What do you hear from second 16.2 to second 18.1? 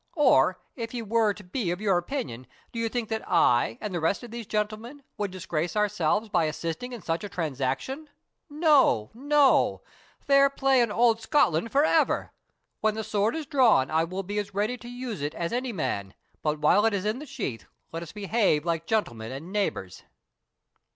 but while it is in the sheath, let